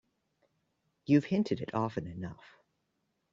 [1.05, 2.57] You've hinted it often enough.